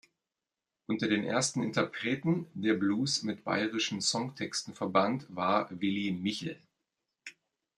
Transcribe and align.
Unter 0.87 1.07
den 1.07 1.23
ersten 1.23 1.61
Interpreten, 1.61 2.47
der 2.55 2.73
Blues 2.73 3.21
mit 3.21 3.43
bayrischen 3.43 4.01
Songtexten 4.01 4.73
verband, 4.73 5.27
war 5.29 5.67
Willy 5.79 6.09
Michl. 6.11 6.57